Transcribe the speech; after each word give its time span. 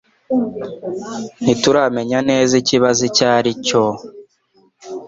Ntituramenya 1.41 2.19
neza 2.29 2.53
ikibazo 2.61 3.01
icyo 3.09 3.25
ari 3.37 3.51
cyo. 3.65 3.83